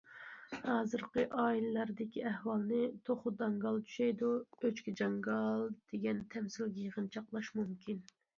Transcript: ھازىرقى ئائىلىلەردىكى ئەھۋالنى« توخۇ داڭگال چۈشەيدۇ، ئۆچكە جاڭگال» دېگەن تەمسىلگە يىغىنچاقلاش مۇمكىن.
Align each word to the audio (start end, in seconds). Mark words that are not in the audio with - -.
ھازىرقى 0.61 1.25
ئائىلىلەردىكى 1.41 2.23
ئەھۋالنى« 2.29 2.79
توخۇ 3.09 3.33
داڭگال 3.43 3.77
چۈشەيدۇ، 3.91 4.31
ئۆچكە 4.63 4.95
جاڭگال» 5.03 5.63
دېگەن 5.93 6.25
تەمسىلگە 6.35 6.89
يىغىنچاقلاش 6.89 7.55
مۇمكىن. 7.61 8.05